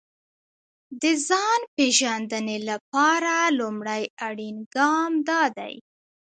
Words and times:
د 1.01 1.03
ځان 1.27 1.59
پېژندنې 1.75 2.57
لپاره 2.69 3.33
لومړی 3.59 4.03
اړين 4.27 4.55
ګام 4.75 5.11
دا 5.29 5.41
دی. 5.57 5.73